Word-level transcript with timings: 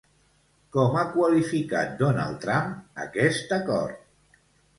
Com 0.75 0.95
ha 1.01 1.03
qualificat 1.11 1.93
Donald 1.99 2.41
Trump 2.47 2.73
aquest 3.05 3.55
acord? 3.61 4.43